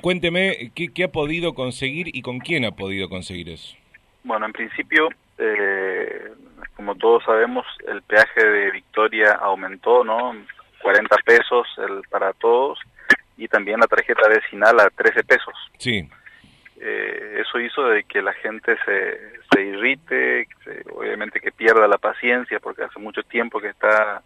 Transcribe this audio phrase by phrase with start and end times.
[0.00, 3.76] Cuénteme, ¿qué, ¿qué, ha podido conseguir y con quién ha podido conseguir eso?
[4.24, 6.32] Bueno, en principio, eh,
[6.74, 10.34] como todos sabemos, el peaje de Victoria aumentó, ¿no?
[10.82, 12.78] 40 pesos el, para todos
[13.36, 15.54] y también la tarjeta vecinal a 13 pesos.
[15.78, 16.08] Sí.
[16.80, 19.18] Eh, eso hizo de que la gente se,
[19.52, 20.46] se irrite,
[20.92, 24.22] obviamente que pierda la paciencia porque hace mucho tiempo que está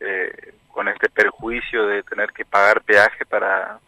[0.00, 3.78] eh, con este perjuicio de tener que pagar peaje para,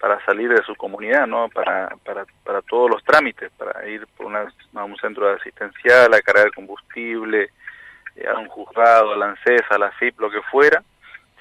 [0.00, 1.48] para salir de su comunidad, ¿no?
[1.48, 6.20] Para, para, para todos los trámites, para ir por una, a un centro asistencial, a
[6.20, 7.50] cargar combustible,
[8.16, 10.82] eh, a un juzgado, a la ANSES, a la FIP, lo que fuera,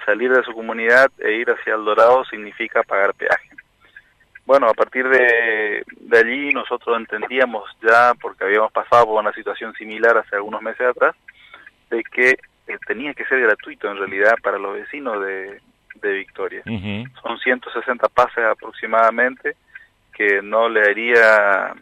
[0.05, 3.50] salir de su comunidad e ir hacia El Dorado significa pagar peaje.
[4.45, 9.73] Bueno, a partir de, de allí nosotros entendíamos ya, porque habíamos pasado por una situación
[9.73, 11.16] similar hace algunos meses atrás,
[11.89, 15.62] de que eh, tenía que ser gratuito en realidad para los vecinos de,
[16.02, 16.64] de Victoria.
[17.22, 19.56] Son 160 pases aproximadamente
[20.14, 21.76] que no le haría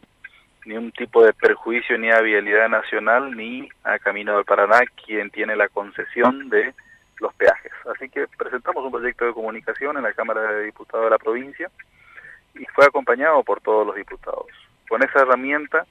[0.65, 5.29] ni un tipo de perjuicio ni a Vialidad Nacional ni a Camino del Paraná, quien
[5.29, 6.73] tiene la concesión de
[7.19, 7.71] los peajes.
[7.93, 11.69] Así que presentamos un proyecto de comunicación en la Cámara de Diputados de la provincia
[12.55, 14.47] y fue acompañado por todos los diputados.
[14.89, 15.85] Con esa herramienta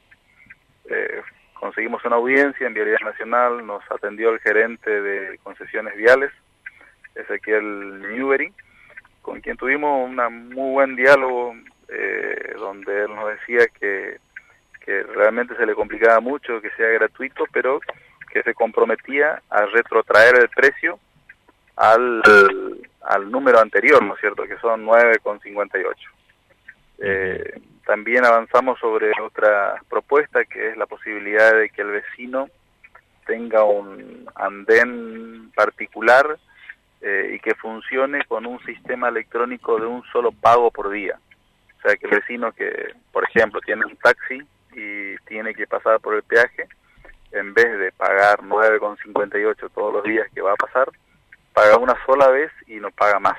[0.91, 1.23] eh,
[1.55, 6.31] conseguimos una audiencia en Vialidad Nacional, nos atendió el gerente de concesiones viales,
[7.15, 8.53] Ezequiel Newbery,
[9.23, 10.17] con quien tuvimos un
[10.51, 11.55] muy buen diálogo,
[11.89, 14.19] eh, donde él nos decía que,
[14.85, 17.81] que realmente se le complicaba mucho que sea gratuito, pero
[18.31, 20.99] que se comprometía a retrotraer el precio
[21.77, 22.23] al,
[23.03, 25.95] al número anterior, ¿no es cierto?, que son 9,58.
[26.99, 32.49] Eh, también avanzamos sobre otra propuesta que es la posibilidad de que el vecino
[33.27, 36.39] tenga un andén particular
[37.07, 41.19] eh, y que funcione con un sistema electrónico de un solo pago por día.
[41.77, 46.01] O sea, que el vecino que, por ejemplo, tiene un taxi y tiene que pasar
[46.01, 46.67] por el peaje,
[47.33, 50.89] en vez de pagar 9,58 todos los días que va a pasar,
[51.53, 53.37] paga una sola vez y no paga más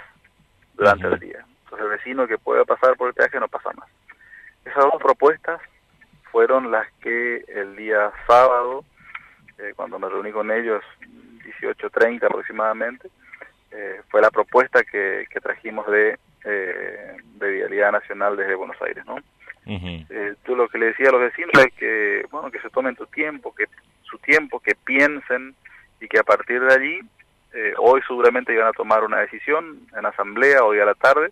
[0.76, 1.44] durante el día.
[1.64, 3.90] Entonces el vecino que pueda pasar por el peaje no pasa más.
[4.64, 5.60] Esas dos propuestas
[6.32, 8.86] fueron las que el día sábado,
[9.58, 10.84] eh, cuando me reuní con ellos,
[11.62, 13.10] 18.30 aproximadamente,
[13.76, 19.06] eh, fue la propuesta que, que trajimos de, eh, de Vialidad Nacional desde Buenos Aires,
[19.06, 19.18] ¿no?
[19.68, 22.96] eh, tú lo que le decía a los vecinos es que, bueno, que se tomen
[22.96, 23.66] tu tiempo, que
[24.04, 25.56] su tiempo, que piensen
[26.00, 27.00] y que a partir de allí,
[27.54, 31.32] eh, hoy seguramente iban a tomar una decisión en asamblea, hoy a la tarde,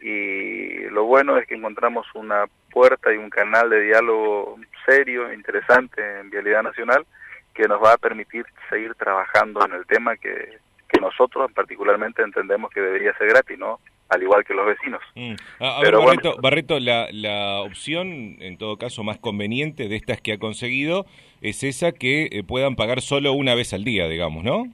[0.00, 6.20] y lo bueno es que encontramos una puerta y un canal de diálogo serio, interesante
[6.20, 7.06] en Vialidad Nacional,
[7.54, 10.58] que nos va a permitir seguir trabajando en el tema que,
[10.88, 13.80] que nosotros particularmente entendemos que debería ser gratis, ¿no?
[14.08, 15.02] Al igual que los vecinos.
[15.16, 15.34] Mm.
[15.60, 19.88] A, a Pero ver, Barreto, bueno, Barreto la, la, opción, en todo caso, más conveniente
[19.88, 21.06] de estas que ha conseguido
[21.40, 24.66] es esa que eh, puedan pagar solo una vez al día, digamos, ¿no?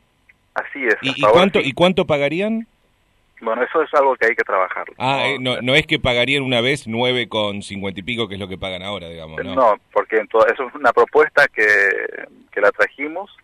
[0.54, 0.96] Así es.
[1.00, 1.68] ¿Y, y cuánto, sí.
[1.70, 2.66] ¿y cuánto pagarían?
[3.40, 4.84] Bueno, eso es algo que hay que trabajar.
[4.98, 8.34] Ah, no, no, no es que pagarían una vez nueve con cincuenta y pico, que
[8.34, 9.54] es lo que pagan ahora, digamos, ¿no?
[9.54, 11.64] No, porque en todo, eso es una propuesta que,
[12.52, 13.34] que la trajimos,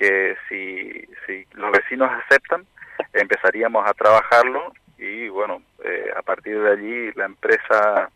[0.00, 2.64] que si, si los vecinos aceptan,
[3.12, 8.10] empezaríamos a trabajarlo y bueno, eh, a partir de allí la empresa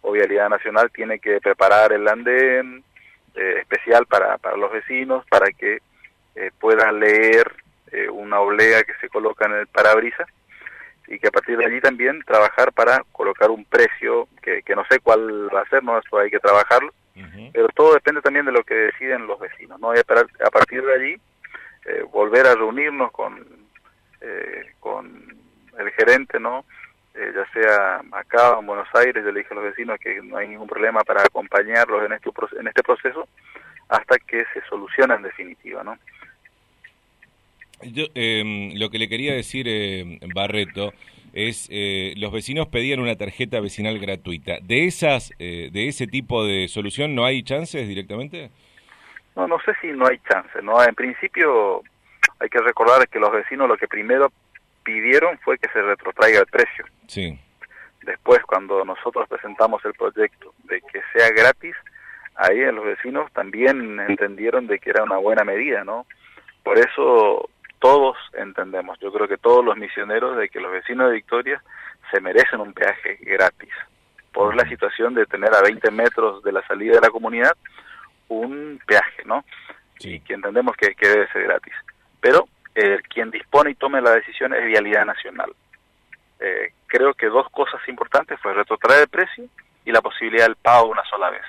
[0.00, 2.82] o Vialidad Nacional tiene que preparar el andén
[3.34, 5.80] eh, especial para, para los vecinos para que
[6.34, 7.52] eh, puedan leer
[7.92, 10.28] eh, una oblea que se coloca en el parabrisas
[11.08, 14.84] y que a partir de allí también trabajar para colocar un precio que, que no
[14.90, 17.50] sé cuál va a ser, no eso hay que trabajarlo, uh -huh.
[17.52, 19.94] pero todo depende también de lo que deciden los vecinos, ¿no?
[19.94, 21.16] Y a, a partir de allí
[21.86, 23.46] eh, volver a reunirnos con,
[24.20, 25.06] eh, con
[25.78, 26.64] el gerente, ¿no?
[27.14, 30.22] Eh, ya sea acá o en Buenos Aires, yo le dije a los vecinos que
[30.22, 32.30] no hay ningún problema para acompañarlos en este,
[32.60, 33.28] en este proceso
[33.88, 35.98] hasta que se solucione en definitiva, ¿no?
[37.82, 40.92] Yo, eh, lo que le quería decir, eh, Barreto,
[41.32, 44.58] es eh, los vecinos pedían una tarjeta vecinal gratuita.
[44.62, 48.50] ¿De esas, eh, de ese tipo de solución no hay chances directamente?
[49.36, 50.60] No, no sé si no hay chance.
[50.62, 51.82] No, en principio
[52.40, 54.32] hay que recordar que los vecinos lo que primero
[54.82, 56.84] pidieron fue que se retrotraiga el precio.
[57.06, 57.38] Sí.
[58.02, 61.74] Después, cuando nosotros presentamos el proyecto de que sea gratis,
[62.36, 66.06] ahí los vecinos también entendieron de que era una buena medida, ¿no?
[66.62, 67.48] Por eso
[67.78, 71.62] todos entendemos, yo creo que todos los misioneros de que los vecinos de Victoria
[72.10, 73.72] se merecen un peaje gratis
[74.32, 77.56] por la situación de tener a 20 metros de la salida de la comunidad
[78.28, 79.44] un peaje, ¿no?
[79.98, 80.14] Sí.
[80.14, 81.74] Y que entendemos que, que, debe ser gratis.
[82.20, 85.52] Pero eh, quien dispone y tome la decisión es Vialidad Nacional.
[86.40, 89.44] Eh, creo que dos cosas importantes fue retrotraer el precio
[89.84, 91.44] y la posibilidad del pago una sola vez.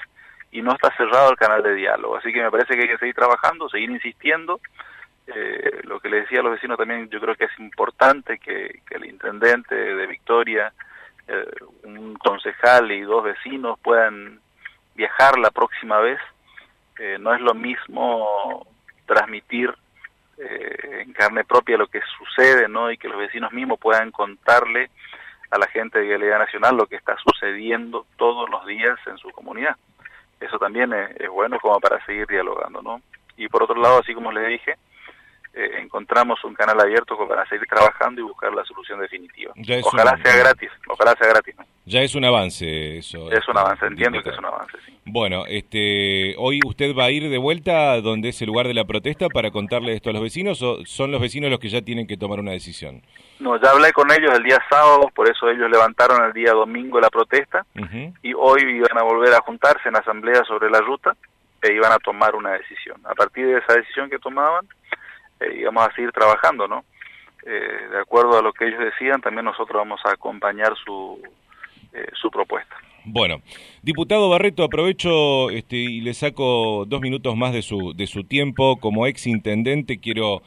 [0.52, 2.98] Y no está cerrado el canal de diálogo, así que me parece que hay que
[2.98, 4.60] seguir trabajando, seguir insistiendo.
[5.36, 8.82] Eh, lo que le decía a los vecinos también, yo creo que es importante que,
[8.90, 10.74] el intendente de Victoria,
[11.28, 11.46] eh,
[11.84, 14.40] un concejal y dos vecinos puedan
[14.96, 16.20] viajar la próxima vez.
[17.20, 18.68] no es lo mismo
[19.06, 19.74] transmitir
[20.38, 22.92] eh, en carne propia lo que sucede, ¿no?
[22.92, 24.90] Y que los vecinos mismos puedan contarle
[25.52, 29.30] a la gente de Vialidad Nacional lo que está sucediendo todos los días en su
[29.32, 29.76] comunidad.
[30.40, 33.02] Eso también es bueno como para seguir dialogando, ¿no?
[33.36, 34.76] Y por otro lado, así como les dije,
[35.54, 39.54] eh, encontramos un canal abierto para seguir trabajando y buscar la solución definitiva.
[39.84, 41.56] ojalá sea gratis, ojalá sea gratis.
[41.86, 43.32] Ya es un avance eso.
[43.32, 44.96] Es un avance, entiendo que es un avance, sí.
[45.06, 48.86] Bueno, este, hoy usted va a ir de vuelta donde es el lugar de la
[48.86, 52.06] protesta para contarle esto a los vecinos o son los vecinos los que ya tienen
[52.06, 53.02] que tomar una decisión?
[53.40, 57.00] No, ya hablé con ellos el día sábado, por eso ellos levantaron el día domingo
[57.00, 57.66] la protesta
[58.22, 61.16] y hoy iban a volver a juntarse en asamblea sobre la ruta
[61.62, 63.02] e iban a tomar una decisión.
[63.06, 64.68] A partir de esa decisión que tomaban,
[65.40, 66.84] eh, íbamos a seguir trabajando, ¿no?
[67.46, 71.22] Eh, de acuerdo a lo que ellos decían, también nosotros vamos a acompañar su,
[71.94, 72.76] eh, su propuesta.
[73.06, 73.42] Bueno,
[73.82, 78.78] diputado Barreto, aprovecho este, y le saco dos minutos más de su, de su tiempo.
[78.78, 80.42] Como ex intendente, quiero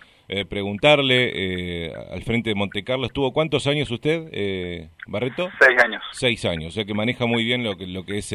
[0.49, 5.51] preguntarle, al frente de Montecarlo, ¿estuvo cuántos años usted, Barreto?
[5.61, 6.03] Seis años.
[6.13, 8.33] Seis años, o sea que maneja muy bien lo que, lo que es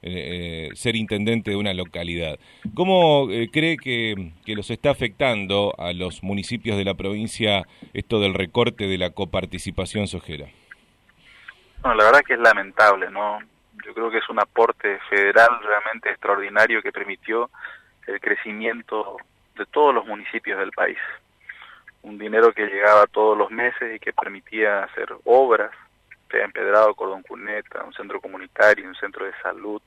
[0.00, 2.38] eh, ser intendente de una localidad.
[2.74, 4.14] ¿Cómo eh, cree que,
[4.46, 7.64] los está afectando a los municipios de la provincia
[7.94, 10.46] esto del recorte de la coparticipación sojera?
[11.82, 13.38] la verdad que es lamentable, ¿no?
[13.84, 17.50] Yo creo que es un aporte federal realmente extraordinario que permitió
[18.06, 19.16] el crecimiento
[19.56, 20.98] de todos los municipios del país.
[22.02, 25.70] Un dinero que llegaba todos los meses y que permitía hacer obras,
[26.36, 29.80] Empedrado, Cordón Cuneta, un centro comunitario, un centro de salud,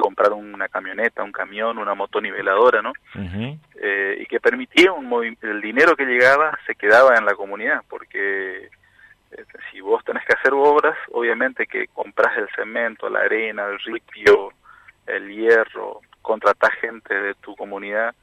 [0.00, 2.92] comprar una camioneta, un camión, una motoniveladora, ¿no?
[3.76, 8.68] Eh, y que permitía un el dinero que llegaba se quedaba en la comunidad, porque
[9.30, 13.78] este, si vos tenés que hacer obras, obviamente que compras el cemento, la arena, el
[13.80, 14.52] ripio,
[15.06, 18.14] el hierro, contratás gente de tu comunidad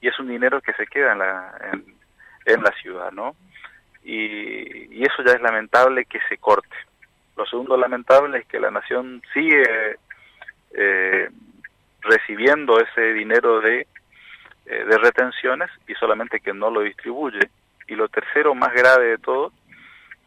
[0.00, 1.70] y es un dinero que se queda en la,
[2.44, 3.34] en, la ciudad, ¿no?
[4.04, 6.76] Y, y eso ya es lamentable que se corte.
[7.36, 9.96] Lo segundo lamentable es que la nación sigue
[10.78, 11.30] eh,
[12.02, 13.86] recibiendo ese dinero de,
[14.66, 17.40] eh, de retenciones y solamente que no lo distribuye.
[17.88, 19.52] Y lo tercero más grave de todo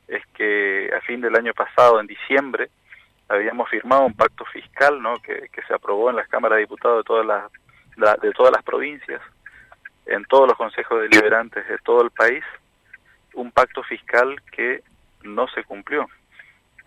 [0.07, 2.69] es que a fin del año pasado, en diciembre,
[3.28, 5.19] habíamos firmado un pacto fiscal ¿no?
[5.19, 8.63] que, que se aprobó en las cámaras de diputados de todas las, de todas las
[8.63, 9.22] provincias,
[10.07, 12.44] en todos los consejos deliberantes de todo el país,
[13.36, 14.81] un pacto fiscal que
[15.22, 16.10] no se cumplió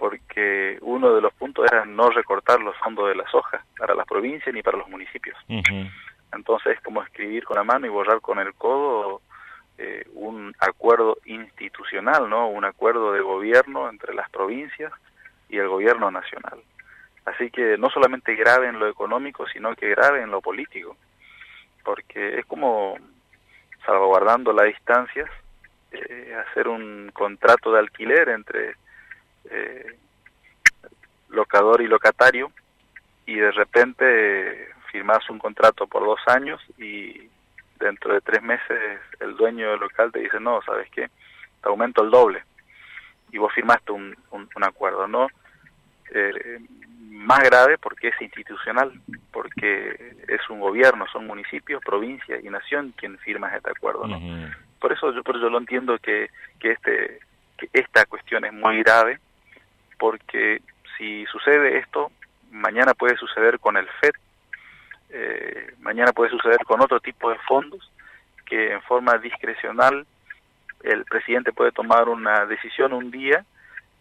[0.03, 4.05] porque uno de los puntos era no recortar los fondos de la soja para las
[4.05, 5.39] provincias ni para los municipios.
[6.33, 9.23] Entonces es como escribir con la mano y borrar con el codo
[9.79, 12.49] eh, un acuerdo institucional, ¿no?
[12.49, 14.93] Un acuerdo de gobierno entre las provincias
[15.49, 16.59] y el gobierno nacional.
[17.25, 20.97] Así que no solamente grave en lo económico, sino que grave en lo político,
[21.85, 22.99] porque es como
[23.87, 25.31] salvaguardando las distancias,
[25.93, 28.82] eh, hacer un contrato de alquiler entre
[29.51, 29.99] eh,
[31.31, 32.53] locador y locatario
[33.27, 37.29] y de repente firmas un contrato por dos años y
[37.79, 41.09] dentro de tres meses el dueño del local te dice no, ¿sabes qué?
[41.63, 42.43] Te aumento el doble
[43.33, 45.29] y vos firmaste un, un, acuerdo, ¿no?
[46.11, 46.61] Eh,
[47.09, 48.93] más grave porque es institucional,
[49.33, 54.21] porque es un gobierno, son municipios, provincia y nación quien firma este acuerdo, ¿no?
[54.79, 57.21] Por eso yo, por yo lo entiendo que, que, este,
[57.57, 59.19] que esta cuestión es muy grave,
[60.03, 60.63] porque
[60.99, 62.11] si sucede esto,
[62.51, 64.15] mañana puede suceder con el FED,
[65.11, 67.89] eh, mañana puede suceder con otro tipo de fondos
[68.45, 70.05] que en forma discrecional
[70.83, 73.45] el presidente puede tomar una decisión un día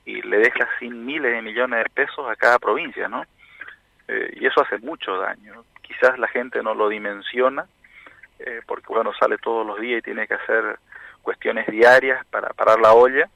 [0.04, 3.24] y le deja sin miles de millones de pesos a cada provincia, ¿no?
[4.08, 5.64] Eh, y eso hace mucho daño.
[5.84, 7.68] Quizás la gente no lo dimensiona,
[8.40, 10.80] eh, porque bueno, sale todos los días y tiene que hacer
[11.22, 13.30] cuestiones diarias para parar la olla,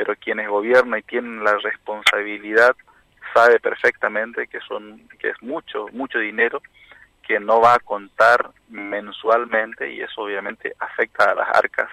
[0.00, 2.74] pero quienes gobiernan y tienen la responsabilidad
[3.34, 6.62] sabe perfectamente que son que es mucho mucho dinero
[7.22, 11.90] que no va a contar mensualmente y eso obviamente afecta a las arcas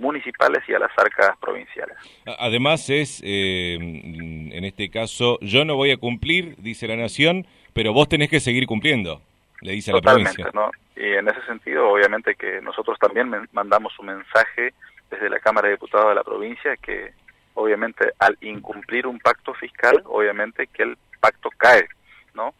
[0.00, 1.96] municipales y a las arcas provinciales.
[2.40, 7.92] Además es, eh, en este caso, yo no voy a cumplir, dice la Nación, pero
[7.92, 9.22] vos tenés que seguir cumpliendo,
[9.60, 10.50] le dice a la provincia.
[10.52, 10.72] ¿no?
[10.96, 14.74] Y en ese sentido, obviamente que nosotros también mandamos un mensaje
[15.08, 17.12] desde la Cámara de Diputados de la provincia que
[17.54, 21.88] obviamente al incumplir un pacto fiscal, obviamente que el pacto cae,
[22.34, 22.54] ¿no?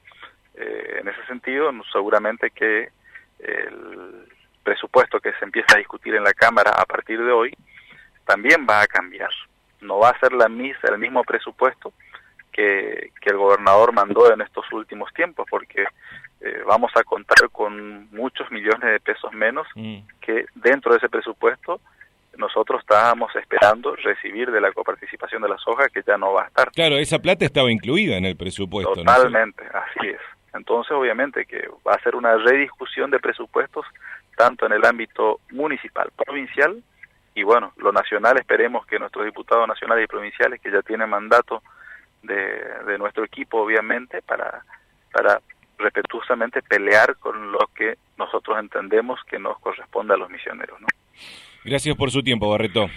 [0.54, 2.90] Eh, en ese sentido, seguramente que
[3.40, 4.28] el
[4.62, 7.54] presupuesto que se empieza a discutir en la Cámara a partir de hoy
[8.24, 9.30] también va a cambiar.
[9.80, 11.92] No va a ser la misa, el mismo presupuesto
[12.52, 15.84] que, que el gobernador mandó en estos últimos tiempos, porque
[16.40, 19.98] eh, vamos a contar con muchos millones de pesos menos mm.
[20.20, 21.80] que dentro de ese presupuesto
[22.94, 26.70] estábamos esperando recibir de la coparticipación de la soja que ya no va a estar.
[26.70, 28.94] Claro, esa plata estaba incluida en el presupuesto.
[28.94, 30.20] Totalmente, así es.
[30.54, 33.84] Entonces, obviamente que va a ser una rediscusión de presupuestos
[34.36, 36.82] tanto en el ámbito municipal, provincial
[37.34, 41.62] y bueno, lo nacional esperemos que nuestros diputados nacionales y provinciales que ya tienen mandato
[42.22, 44.64] de, de nuestro equipo, obviamente, para,
[45.12, 45.40] para
[45.78, 50.80] respetuosamente pelear con lo que nosotros entendemos que nos corresponde a los misioneros.
[50.80, 50.86] ¿no?
[51.64, 52.88] Gracias por su tiempo, Barreto.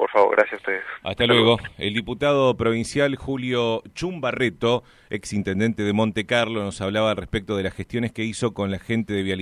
[0.00, 0.82] Por favor, gracias a ustedes.
[1.02, 1.58] Hasta, luego.
[1.76, 7.74] El diputado provincial Julio Chumbarreto, ex intendente de Monte Carlo, nos hablaba respecto de las
[7.74, 9.38] gestiones que hizo con la gente de Vialidad.